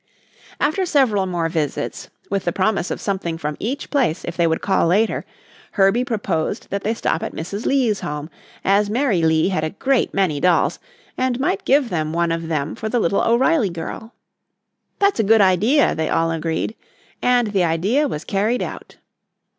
After 0.59 0.83
several 0.83 1.27
more 1.27 1.47
visits, 1.47 2.09
with 2.31 2.45
the 2.45 2.51
promise 2.51 2.89
of 2.89 2.99
something 2.99 3.37
from 3.37 3.55
each 3.59 3.91
place 3.91 4.25
if 4.25 4.35
they 4.35 4.47
would 4.47 4.59
call 4.63 4.87
later, 4.87 5.25
Herbie 5.73 6.05
proposed 6.05 6.71
that 6.71 6.83
they 6.83 6.95
stop 6.95 7.21
at 7.21 7.35
Mrs. 7.35 7.67
Lee's 7.67 7.99
home, 7.99 8.27
as 8.65 8.89
Mary 8.89 9.21
Lee 9.21 9.49
had 9.49 9.63
a 9.63 9.69
great 9.69 10.11
many 10.11 10.39
dolls 10.39 10.79
and 11.19 11.39
might 11.39 11.65
give 11.65 11.89
them 11.91 12.13
one 12.13 12.31
of 12.31 12.47
them 12.47 12.73
for 12.73 12.89
the 12.89 12.99
little 12.99 13.21
O'Reilly 13.21 13.69
girl. 13.69 14.15
"That's 14.97 15.19
a 15.19 15.23
good 15.23 15.39
idea," 15.39 15.93
they 15.93 16.09
all 16.09 16.31
agreed, 16.31 16.73
and 17.21 17.49
the 17.49 17.63
idea 17.63 18.07
was 18.07 18.23
carried 18.23 18.63
out. 18.63 18.97